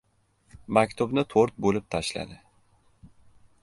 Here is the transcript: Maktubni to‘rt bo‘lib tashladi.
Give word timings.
Maktubni 0.77 1.25
to‘rt 1.35 1.61
bo‘lib 1.67 1.87
tashladi. 1.97 2.43